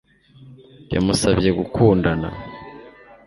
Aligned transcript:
Yamusabye 0.93 1.49
gukundana 1.59 2.27